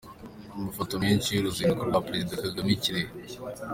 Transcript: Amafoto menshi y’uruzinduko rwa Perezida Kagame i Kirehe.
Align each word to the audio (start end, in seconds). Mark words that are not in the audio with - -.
Amafoto 0.57 0.93
menshi 1.03 1.29
y’uruzinduko 1.31 1.81
rwa 1.89 2.03
Perezida 2.07 2.41
Kagame 2.43 2.71
i 2.77 2.81
Kirehe. 2.83 3.11